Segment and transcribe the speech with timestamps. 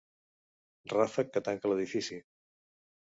[0.93, 2.21] Ràfec que tanca l'edifici.